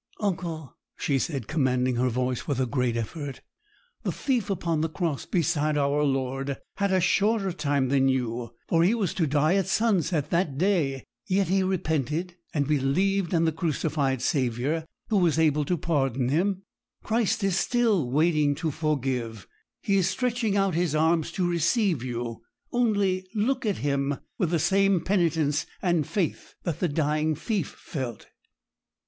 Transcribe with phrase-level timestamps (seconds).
[0.19, 3.41] 'Uncle,' she said, commanding her voice with a great effort,
[4.01, 8.83] 'the thief upon the cross beside our Lord had a shorter time than you, for
[8.83, 13.51] he was to die at sunset that day; yet he repented and believed in the
[13.51, 16.63] crucified Saviour, who was able to pardon him.
[17.03, 19.47] Christ is still waiting to forgive;
[19.83, 22.41] He is stretching out His arms to receive you.
[22.71, 28.29] Only look at Him with the same penitence and faith that the dying thief felt.'